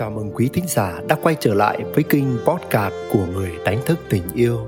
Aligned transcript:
Chào 0.00 0.10
mừng 0.10 0.30
quý 0.34 0.48
thính 0.52 0.64
giả 0.68 1.00
đã 1.08 1.16
quay 1.22 1.36
trở 1.40 1.54
lại 1.54 1.84
với 1.94 2.04
kênh 2.04 2.24
podcast 2.46 2.94
của 3.12 3.26
người 3.26 3.52
đánh 3.64 3.78
thức 3.86 3.98
tình 4.10 4.22
yêu. 4.34 4.58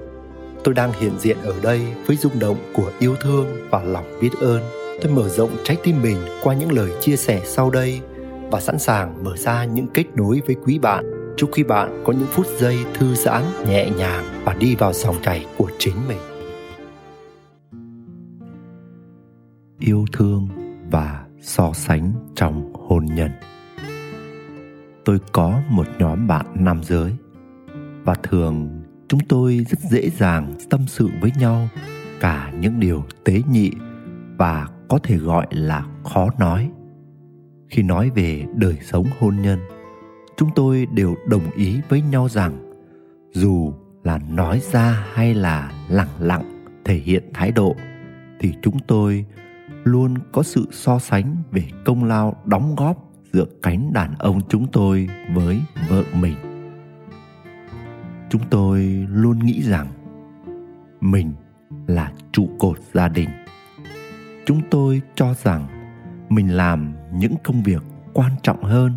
Tôi 0.64 0.74
đang 0.74 0.92
hiện 1.00 1.12
diện 1.18 1.36
ở 1.42 1.54
đây 1.62 1.80
với 2.06 2.16
rung 2.16 2.38
động 2.38 2.56
của 2.74 2.92
yêu 2.98 3.16
thương 3.20 3.46
và 3.70 3.82
lòng 3.82 4.04
biết 4.20 4.30
ơn. 4.40 4.62
Tôi 5.02 5.12
mở 5.12 5.28
rộng 5.28 5.56
trái 5.64 5.76
tim 5.82 6.02
mình 6.02 6.16
qua 6.42 6.54
những 6.54 6.72
lời 6.72 6.90
chia 7.00 7.16
sẻ 7.16 7.42
sau 7.44 7.70
đây 7.70 8.00
và 8.50 8.60
sẵn 8.60 8.78
sàng 8.78 9.24
mở 9.24 9.36
ra 9.36 9.64
những 9.64 9.86
kết 9.94 10.04
nối 10.14 10.40
với 10.46 10.56
quý 10.64 10.78
bạn. 10.78 11.34
Chúc 11.36 11.50
quý 11.52 11.62
bạn 11.62 12.02
có 12.06 12.12
những 12.12 12.28
phút 12.30 12.46
giây 12.58 12.78
thư 12.94 13.14
giãn, 13.14 13.42
nhẹ 13.68 13.90
nhàng 13.96 14.24
và 14.44 14.54
đi 14.54 14.74
vào 14.74 14.92
dòng 14.92 15.16
chảy 15.22 15.46
của 15.56 15.70
chính 15.78 15.96
mình. 16.08 16.20
Yêu 19.78 20.04
thương 20.12 20.48
và 20.90 21.24
so 21.42 21.72
sánh 21.74 22.12
trong 22.34 22.72
hôn 22.88 23.06
nhân 23.06 23.30
tôi 25.04 25.18
có 25.32 25.60
một 25.68 25.86
nhóm 25.98 26.26
bạn 26.26 26.46
nam 26.54 26.80
giới. 26.82 27.12
Và 28.04 28.14
thường, 28.14 28.82
chúng 29.08 29.20
tôi 29.28 29.66
rất 29.68 29.78
dễ 29.90 30.10
dàng 30.10 30.54
tâm 30.70 30.80
sự 30.86 31.10
với 31.20 31.30
nhau 31.38 31.68
cả 32.20 32.52
những 32.60 32.80
điều 32.80 33.04
tế 33.24 33.42
nhị 33.50 33.72
và 34.36 34.68
có 34.88 34.98
thể 35.02 35.16
gọi 35.16 35.46
là 35.50 35.86
khó 36.04 36.28
nói. 36.38 36.70
Khi 37.68 37.82
nói 37.82 38.10
về 38.14 38.46
đời 38.54 38.78
sống 38.82 39.06
hôn 39.18 39.36
nhân, 39.42 39.58
chúng 40.36 40.50
tôi 40.54 40.86
đều 40.92 41.14
đồng 41.28 41.50
ý 41.50 41.80
với 41.88 42.02
nhau 42.02 42.28
rằng 42.28 42.72
dù 43.32 43.72
là 44.04 44.18
nói 44.30 44.60
ra 44.72 45.06
hay 45.12 45.34
là 45.34 45.72
lẳng 45.88 46.08
lặng 46.20 46.64
thể 46.84 46.94
hiện 46.94 47.30
thái 47.34 47.52
độ, 47.52 47.76
thì 48.40 48.52
chúng 48.62 48.78
tôi 48.86 49.24
luôn 49.84 50.14
có 50.32 50.42
sự 50.42 50.68
so 50.72 50.98
sánh 50.98 51.36
về 51.50 51.62
công 51.84 52.04
lao 52.04 52.36
đóng 52.44 52.74
góp 52.76 53.11
giữa 53.32 53.44
cánh 53.62 53.92
đàn 53.92 54.14
ông 54.18 54.40
chúng 54.48 54.66
tôi 54.72 55.08
với 55.34 55.60
vợ 55.88 56.04
mình. 56.20 56.34
Chúng 58.30 58.42
tôi 58.50 59.06
luôn 59.10 59.38
nghĩ 59.38 59.62
rằng 59.62 59.86
mình 61.00 61.32
là 61.86 62.12
trụ 62.32 62.48
cột 62.58 62.78
gia 62.92 63.08
đình. 63.08 63.28
Chúng 64.46 64.60
tôi 64.70 65.02
cho 65.14 65.34
rằng 65.34 65.66
mình 66.28 66.56
làm 66.56 66.92
những 67.14 67.34
công 67.44 67.62
việc 67.62 67.82
quan 68.12 68.32
trọng 68.42 68.62
hơn, 68.62 68.92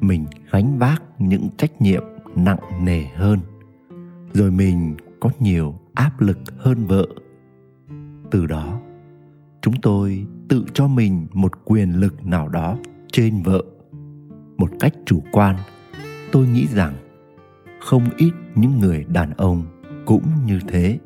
mình 0.00 0.26
gánh 0.50 0.78
vác 0.78 1.02
những 1.18 1.48
trách 1.56 1.80
nhiệm 1.80 2.02
nặng 2.36 2.84
nề 2.84 3.04
hơn, 3.04 3.40
rồi 4.32 4.50
mình 4.50 4.96
có 5.20 5.30
nhiều 5.38 5.78
áp 5.94 6.20
lực 6.20 6.38
hơn 6.58 6.86
vợ. 6.86 7.06
Từ 8.30 8.46
đó, 8.46 8.80
chúng 9.60 9.74
tôi 9.80 10.26
tự 10.48 10.64
cho 10.74 10.88
mình 10.88 11.26
một 11.32 11.52
quyền 11.64 12.00
lực 12.00 12.26
nào 12.26 12.48
đó 12.48 12.78
trên 13.14 13.42
vợ. 13.42 13.62
Một 14.56 14.70
cách 14.80 14.92
chủ 15.06 15.22
quan, 15.32 15.56
tôi 16.32 16.46
nghĩ 16.46 16.66
rằng 16.66 16.94
không 17.80 18.02
ít 18.16 18.30
những 18.54 18.78
người 18.78 19.04
đàn 19.04 19.30
ông 19.30 19.62
cũng 20.06 20.22
như 20.46 20.58
thế. 20.68 20.98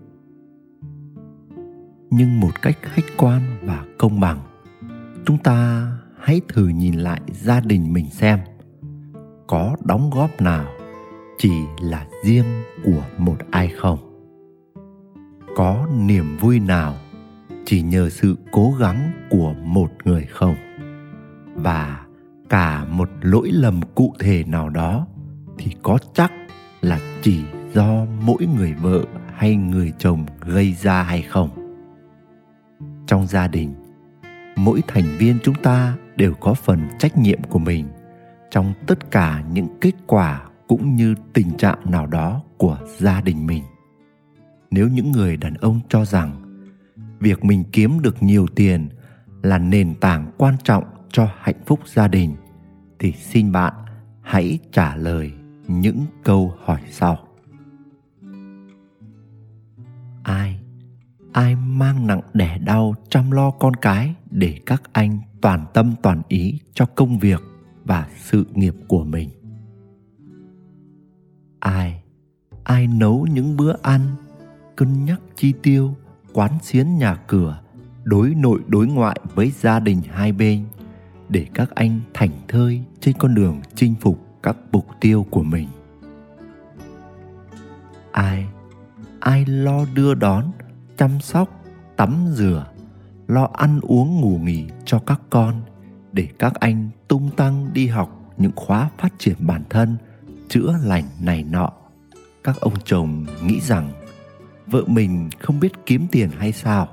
Nhưng 2.10 2.40
một 2.40 2.62
cách 2.62 2.78
khách 2.82 3.04
quan 3.16 3.42
và 3.62 3.84
công 3.98 4.20
bằng, 4.20 4.38
chúng 5.26 5.38
ta 5.38 5.90
hãy 6.18 6.40
thử 6.48 6.68
nhìn 6.68 6.94
lại 6.94 7.20
gia 7.32 7.60
đình 7.60 7.92
mình 7.92 8.10
xem, 8.10 8.38
có 9.46 9.76
đóng 9.84 10.10
góp 10.14 10.40
nào 10.40 10.66
chỉ 11.38 11.52
là 11.80 12.06
riêng 12.24 12.62
của 12.84 13.02
một 13.18 13.36
ai 13.50 13.68
không? 13.68 13.98
Có 15.56 15.88
niềm 15.98 16.36
vui 16.40 16.60
nào 16.60 16.94
chỉ 17.64 17.82
nhờ 17.82 18.10
sự 18.10 18.36
cố 18.52 18.74
gắng 18.80 19.10
của 19.30 19.54
một 19.64 19.90
người 20.04 20.26
không? 20.30 20.54
Và 21.62 22.06
cả 22.48 22.84
một 22.84 23.10
lỗi 23.20 23.50
lầm 23.52 23.80
cụ 23.94 24.14
thể 24.18 24.44
nào 24.46 24.68
đó 24.68 25.06
thì 25.58 25.76
có 25.82 25.98
chắc 26.14 26.32
là 26.80 27.00
chỉ 27.22 27.44
do 27.74 28.04
mỗi 28.22 28.46
người 28.56 28.72
vợ 28.72 29.04
hay 29.34 29.56
người 29.56 29.92
chồng 29.98 30.26
gây 30.40 30.72
ra 30.72 31.02
hay 31.02 31.22
không. 31.22 31.50
Trong 33.06 33.26
gia 33.26 33.48
đình, 33.48 33.74
mỗi 34.56 34.82
thành 34.86 35.04
viên 35.18 35.38
chúng 35.42 35.54
ta 35.54 35.96
đều 36.16 36.34
có 36.34 36.54
phần 36.54 36.80
trách 36.98 37.18
nhiệm 37.18 37.42
của 37.42 37.58
mình 37.58 37.88
trong 38.50 38.74
tất 38.86 39.10
cả 39.10 39.42
những 39.52 39.66
kết 39.80 39.94
quả 40.06 40.42
cũng 40.68 40.96
như 40.96 41.14
tình 41.32 41.56
trạng 41.56 41.78
nào 41.90 42.06
đó 42.06 42.42
của 42.56 42.78
gia 42.98 43.20
đình 43.20 43.46
mình. 43.46 43.62
Nếu 44.70 44.88
những 44.88 45.12
người 45.12 45.36
đàn 45.36 45.54
ông 45.54 45.80
cho 45.88 46.04
rằng 46.04 46.42
việc 47.20 47.44
mình 47.44 47.64
kiếm 47.72 48.02
được 48.02 48.22
nhiều 48.22 48.46
tiền 48.54 48.88
là 49.42 49.58
nền 49.58 49.94
tảng 49.94 50.30
quan 50.38 50.54
trọng 50.64 50.84
cho 51.12 51.28
hạnh 51.38 51.62
phúc 51.66 51.80
gia 51.86 52.08
đình, 52.08 52.36
thì 52.98 53.12
xin 53.12 53.52
bạn 53.52 53.72
hãy 54.22 54.58
trả 54.72 54.96
lời 54.96 55.32
những 55.68 56.04
câu 56.24 56.54
hỏi 56.64 56.80
sau. 56.90 57.18
Ai 60.22 60.60
ai 61.32 61.56
mang 61.56 62.06
nặng 62.06 62.20
đẻ 62.34 62.58
đau 62.58 62.94
chăm 63.08 63.30
lo 63.30 63.50
con 63.50 63.76
cái 63.76 64.14
để 64.30 64.60
các 64.66 64.82
anh 64.92 65.18
toàn 65.40 65.66
tâm 65.74 65.94
toàn 66.02 66.22
ý 66.28 66.60
cho 66.74 66.86
công 66.86 67.18
việc 67.18 67.42
và 67.84 68.08
sự 68.16 68.46
nghiệp 68.54 68.74
của 68.88 69.04
mình? 69.04 69.30
Ai 71.60 72.02
ai 72.64 72.86
nấu 72.86 73.26
những 73.26 73.56
bữa 73.56 73.74
ăn, 73.82 74.00
cân 74.76 75.04
nhắc 75.04 75.20
chi 75.36 75.52
tiêu, 75.62 75.94
quán 76.32 76.52
xuyến 76.62 76.98
nhà 76.98 77.14
cửa, 77.14 77.60
đối 78.04 78.34
nội 78.34 78.60
đối 78.66 78.86
ngoại 78.86 79.20
với 79.34 79.50
gia 79.50 79.80
đình 79.80 80.02
hai 80.10 80.32
bên? 80.32 80.64
Để 81.28 81.46
các 81.54 81.70
anh 81.74 82.00
thành 82.14 82.30
thơi 82.48 82.82
trên 83.00 83.14
con 83.18 83.34
đường 83.34 83.60
chinh 83.74 83.94
phục 84.00 84.26
các 84.42 84.56
mục 84.72 84.86
tiêu 85.00 85.26
của 85.30 85.42
mình. 85.42 85.68
Ai 88.12 88.46
ai 89.20 89.46
lo 89.46 89.84
đưa 89.94 90.14
đón, 90.14 90.50
chăm 90.96 91.20
sóc, 91.20 91.64
tắm 91.96 92.26
rửa, 92.32 92.66
lo 93.26 93.48
ăn 93.52 93.80
uống 93.82 94.20
ngủ 94.20 94.38
nghỉ 94.38 94.64
cho 94.84 94.98
các 94.98 95.20
con 95.30 95.60
để 96.12 96.28
các 96.38 96.54
anh 96.54 96.90
tung 97.08 97.30
tăng 97.36 97.70
đi 97.72 97.86
học 97.86 98.32
những 98.36 98.52
khóa 98.56 98.90
phát 98.98 99.12
triển 99.18 99.36
bản 99.38 99.62
thân, 99.70 99.96
chữa 100.48 100.78
lành 100.84 101.04
này 101.20 101.44
nọ. 101.44 101.72
Các 102.44 102.60
ông 102.60 102.74
chồng 102.84 103.26
nghĩ 103.42 103.60
rằng 103.60 103.90
vợ 104.66 104.82
mình 104.86 105.30
không 105.38 105.60
biết 105.60 105.72
kiếm 105.86 106.06
tiền 106.10 106.30
hay 106.38 106.52
sao? 106.52 106.88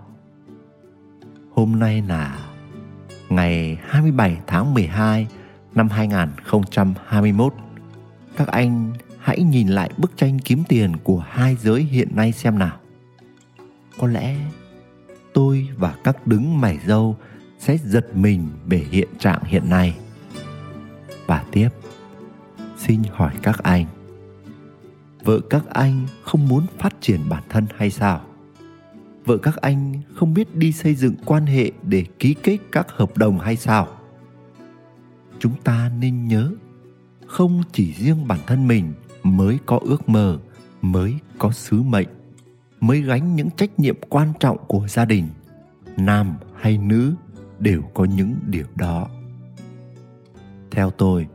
Hôm 1.51 1.79
nay 1.79 2.01
là 2.01 2.44
ngày 3.29 3.77
27 3.87 4.37
tháng 4.47 4.73
12 4.73 5.27
năm 5.75 5.89
2021. 5.89 7.53
Các 8.37 8.47
anh 8.47 8.93
hãy 9.19 9.41
nhìn 9.41 9.67
lại 9.67 9.89
bức 9.97 10.17
tranh 10.17 10.39
kiếm 10.39 10.63
tiền 10.67 10.97
của 11.03 11.19
hai 11.29 11.55
giới 11.55 11.83
hiện 11.83 12.07
nay 12.15 12.31
xem 12.31 12.59
nào. 12.59 12.77
Có 13.99 14.07
lẽ 14.07 14.35
tôi 15.33 15.67
và 15.77 15.95
các 16.03 16.27
đứng 16.27 16.61
mày 16.61 16.79
dâu 16.87 17.17
sẽ 17.59 17.77
giật 17.77 18.15
mình 18.15 18.47
về 18.65 18.85
hiện 18.91 19.07
trạng 19.19 19.43
hiện 19.43 19.69
nay. 19.69 19.97
Và 21.25 21.43
tiếp, 21.51 21.69
xin 22.77 23.01
hỏi 23.11 23.33
các 23.41 23.63
anh, 23.63 23.85
vợ 25.23 25.39
các 25.49 25.63
anh 25.69 26.07
không 26.23 26.47
muốn 26.47 26.65
phát 26.77 26.93
triển 27.01 27.19
bản 27.29 27.43
thân 27.49 27.65
hay 27.77 27.91
sao? 27.91 28.21
Vợ 29.25 29.37
các 29.37 29.55
anh 29.55 29.93
không 30.15 30.33
biết 30.33 30.55
đi 30.55 30.71
xây 30.71 30.95
dựng 30.95 31.15
quan 31.25 31.45
hệ 31.45 31.71
để 31.83 32.05
ký 32.19 32.35
kết 32.43 32.57
các 32.71 32.87
hợp 32.89 33.17
đồng 33.17 33.39
hay 33.39 33.55
sao. 33.55 33.87
Chúng 35.39 35.53
ta 35.63 35.91
nên 35.99 36.27
nhớ, 36.27 36.51
không 37.27 37.63
chỉ 37.71 37.93
riêng 37.93 38.27
bản 38.27 38.39
thân 38.47 38.67
mình 38.67 38.93
mới 39.23 39.57
có 39.65 39.79
ước 39.81 40.09
mơ, 40.09 40.39
mới 40.81 41.13
có 41.37 41.51
sứ 41.51 41.81
mệnh, 41.81 42.07
mới 42.79 43.01
gánh 43.01 43.35
những 43.35 43.49
trách 43.49 43.79
nhiệm 43.79 43.95
quan 44.09 44.33
trọng 44.39 44.57
của 44.67 44.87
gia 44.87 45.05
đình, 45.05 45.27
nam 45.97 46.35
hay 46.55 46.77
nữ 46.77 47.13
đều 47.59 47.81
có 47.93 48.05
những 48.05 48.35
điều 48.47 48.65
đó. 48.75 49.07
Theo 50.71 50.91
tôi, 50.91 51.27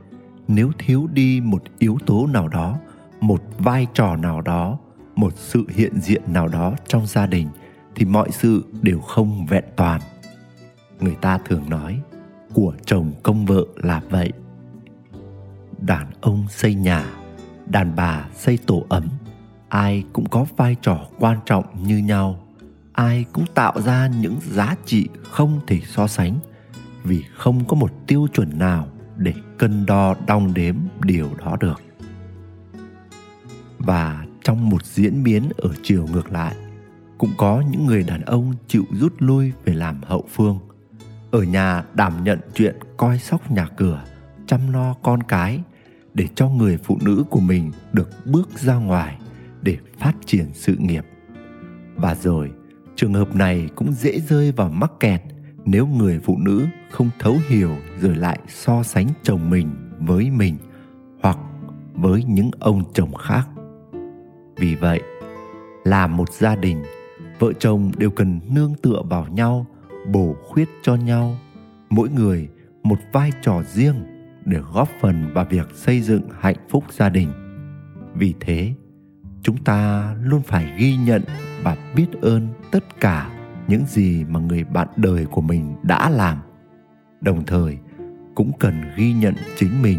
nếu 0.49 0.72
thiếu 0.78 1.07
đi 1.12 1.41
một 1.41 1.63
yếu 1.78 1.98
tố 2.07 2.27
nào 2.27 2.48
đó, 2.48 2.78
một 3.21 3.42
vai 3.59 3.87
trò 3.95 4.16
nào 4.16 4.41
đó, 4.41 4.78
một 5.16 5.33
sự 5.37 5.65
hiện 5.69 6.01
diện 6.01 6.22
nào 6.27 6.48
đó 6.48 6.75
trong 6.89 7.07
gia 7.07 7.27
đình 7.27 7.48
thì 7.95 8.04
mọi 8.04 8.28
sự 8.31 8.65
đều 8.83 9.01
không 9.01 9.47
vẹn 9.47 9.65
toàn. 9.77 10.01
Người 11.01 11.16
ta 11.21 11.39
thường 11.39 11.71
nói, 11.71 12.01
của 12.54 12.75
chồng 12.87 13.13
công 13.22 13.47
vợ 13.47 13.65
là 13.77 14.01
vậy. 14.10 14.33
Đàn 15.81 16.07
ông 16.21 16.47
xây 16.48 16.75
nhà, 16.75 17.07
đàn 17.66 17.97
bà 17.97 18.28
xây 18.34 18.59
tổ 18.66 18.84
ấm, 18.89 19.09
ai 19.69 20.04
cũng 20.13 20.28
có 20.28 20.47
vai 20.57 20.77
trò 20.83 21.07
quan 21.19 21.39
trọng 21.47 21.65
như 21.87 21.98
nhau. 21.98 22.47
Ai 22.92 23.25
cũng 23.33 23.45
tạo 23.54 23.81
ra 23.81 24.07
những 24.07 24.37
giá 24.51 24.77
trị 24.87 25.09
không 25.22 25.60
thể 25.66 25.81
so 25.87 26.07
sánh, 26.07 26.39
vì 27.04 27.25
không 27.37 27.65
có 27.65 27.77
một 27.77 27.91
tiêu 28.07 28.27
chuẩn 28.33 28.59
nào 28.59 28.89
để 29.16 29.34
cân 29.59 29.87
đo 29.87 30.15
đong 30.27 30.54
đếm 30.54 30.75
điều 31.04 31.31
đó 31.39 31.57
được. 31.60 31.83
Và 33.78 34.25
trong 34.45 34.69
một 34.69 34.84
diễn 34.84 35.22
biến 35.22 35.51
ở 35.57 35.71
chiều 35.83 36.07
ngược 36.13 36.33
lại 36.33 36.54
cũng 37.21 37.31
có 37.37 37.63
những 37.71 37.87
người 37.87 38.03
đàn 38.03 38.21
ông 38.21 38.55
chịu 38.69 38.84
rút 38.91 39.15
lui 39.19 39.53
về 39.65 39.75
làm 39.75 40.01
hậu 40.03 40.25
phương. 40.31 40.59
Ở 41.31 41.43
nhà 41.43 41.84
đảm 41.95 42.25
nhận 42.25 42.39
chuyện 42.55 42.77
coi 42.97 43.19
sóc 43.19 43.51
nhà 43.51 43.67
cửa, 43.77 44.05
chăm 44.47 44.72
lo 44.72 44.95
con 45.03 45.22
cái, 45.22 45.61
để 46.15 46.28
cho 46.34 46.49
người 46.49 46.77
phụ 46.77 46.99
nữ 47.03 47.25
của 47.31 47.41
mình 47.41 47.72
được 47.93 48.11
bước 48.27 48.49
ra 48.59 48.75
ngoài 48.75 49.19
để 49.63 49.77
phát 49.99 50.13
triển 50.27 50.47
sự 50.53 50.77
nghiệp. 50.78 51.05
Và 51.95 52.15
rồi, 52.15 52.51
trường 52.97 53.15
hợp 53.15 53.37
này 53.37 53.69
cũng 53.75 53.93
dễ 53.93 54.21
rơi 54.21 54.53
vào 54.53 54.69
mắc 54.69 54.93
kẹt 55.01 55.23
nếu 55.65 55.87
người 55.87 56.21
phụ 56.25 56.39
nữ 56.39 56.66
không 56.91 57.11
thấu 57.19 57.37
hiểu 57.49 57.77
rồi 58.01 58.16
lại 58.16 58.39
so 58.49 58.83
sánh 58.83 59.07
chồng 59.23 59.51
mình 59.51 59.69
với 59.99 60.31
mình 60.31 60.57
hoặc 61.23 61.39
với 61.95 62.25
những 62.25 62.51
ông 62.61 62.84
chồng 62.93 63.15
khác. 63.15 63.49
Vì 64.57 64.75
vậy, 64.75 65.01
là 65.84 66.07
một 66.07 66.33
gia 66.33 66.57
đình 66.57 66.83
vợ 67.41 67.53
chồng 67.53 67.92
đều 67.98 68.10
cần 68.10 68.41
nương 68.51 68.75
tựa 68.83 69.03
vào 69.10 69.27
nhau, 69.27 69.66
bổ 70.13 70.37
khuyết 70.48 70.69
cho 70.83 70.95
nhau. 70.95 71.37
Mỗi 71.91 72.09
người 72.09 72.48
một 72.83 72.98
vai 73.13 73.33
trò 73.42 73.63
riêng 73.63 73.95
để 74.45 74.59
góp 74.72 74.89
phần 75.01 75.31
vào 75.34 75.45
việc 75.51 75.69
xây 75.75 76.01
dựng 76.01 76.22
hạnh 76.41 76.57
phúc 76.69 76.84
gia 76.91 77.09
đình. 77.09 77.33
Vì 78.15 78.34
thế, 78.41 78.75
chúng 79.42 79.57
ta 79.57 80.10
luôn 80.22 80.42
phải 80.42 80.72
ghi 80.78 80.97
nhận 80.97 81.22
và 81.63 81.77
biết 81.97 82.07
ơn 82.22 82.48
tất 82.71 83.01
cả 83.01 83.31
những 83.69 83.84
gì 83.87 84.25
mà 84.25 84.41
người 84.41 84.65
bạn 84.65 84.89
đời 84.97 85.27
của 85.27 85.41
mình 85.41 85.75
đã 85.83 86.10
làm. 86.10 86.39
Đồng 87.21 87.45
thời, 87.45 87.78
cũng 88.34 88.53
cần 88.59 88.83
ghi 88.97 89.13
nhận 89.13 89.34
chính 89.57 89.83
mình 89.83 89.98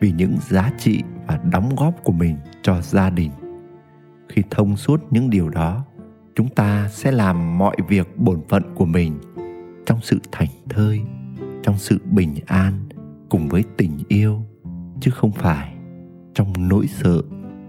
vì 0.00 0.12
những 0.12 0.36
giá 0.48 0.72
trị 0.78 1.02
và 1.26 1.40
đóng 1.52 1.76
góp 1.76 2.04
của 2.04 2.12
mình 2.12 2.36
cho 2.62 2.80
gia 2.80 3.10
đình. 3.10 3.30
Khi 4.28 4.42
thông 4.50 4.76
suốt 4.76 5.02
những 5.10 5.30
điều 5.30 5.48
đó 5.48 5.84
chúng 6.34 6.48
ta 6.48 6.88
sẽ 6.92 7.12
làm 7.12 7.58
mọi 7.58 7.76
việc 7.88 8.08
bổn 8.16 8.40
phận 8.48 8.62
của 8.74 8.84
mình 8.84 9.18
trong 9.86 9.98
sự 10.02 10.18
thành 10.32 10.48
thơi, 10.68 11.00
trong 11.62 11.78
sự 11.78 11.98
bình 12.10 12.34
an 12.46 12.88
cùng 13.28 13.48
với 13.48 13.64
tình 13.76 13.98
yêu, 14.08 14.42
chứ 15.00 15.10
không 15.10 15.32
phải 15.32 15.74
trong 16.34 16.52
nỗi 16.68 16.86
sợ 16.86 17.22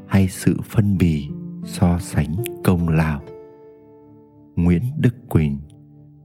hay 0.08 0.28
sự 0.28 0.58
phân 0.70 0.98
bì, 0.98 1.30
so 1.66 2.00
sánh 2.00 2.36
công 2.64 2.90
lao. 2.90 3.22
Nguyễn 4.56 4.84
đức 4.98 5.16
quỳnh, 5.30 5.58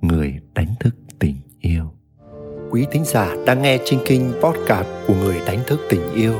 người 0.00 0.38
đánh 0.55 0.75
thức 0.81 0.94
tình 1.19 1.37
yêu. 1.61 1.85
Quý 2.70 2.87
thính 2.90 3.05
giả 3.05 3.37
đang 3.46 3.62
nghe 3.62 3.79
trên 3.85 4.00
kinh 4.06 4.32
podcast 4.43 4.88
của 5.06 5.14
người 5.14 5.37
đánh 5.46 5.58
thức 5.67 5.81
tình 5.90 6.12
yêu, 6.14 6.35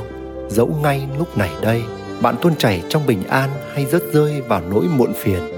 dẫu 0.49 0.77
ngay 0.83 1.09
lúc 1.19 1.39
này 1.39 1.51
đây, 1.63 1.83
bạn 2.23 2.35
tuôn 2.43 2.53
chảy 2.59 2.83
trong 2.89 3.07
bình 3.07 3.23
an 3.29 3.51
hay 3.75 3.87
rớt 3.87 4.03
rơi 4.13 4.41
vào 4.41 4.63
nỗi 4.71 4.87
muộn 4.99 5.13
phiền 5.17 5.58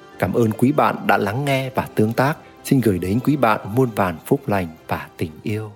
cảm 0.21 0.33
ơn 0.33 0.51
quý 0.51 0.71
bạn 0.71 0.95
đã 1.07 1.17
lắng 1.17 1.45
nghe 1.45 1.69
và 1.75 1.87
tương 1.95 2.13
tác. 2.13 2.37
Xin 2.63 2.81
gửi 2.81 2.99
đến 2.99 3.19
quý 3.23 3.35
bạn 3.35 3.59
muôn 3.75 3.89
vàn 3.95 4.15
phúc 4.25 4.41
lành 4.47 4.67
và 4.87 5.07
tình 5.17 5.31
yêu. 5.43 5.71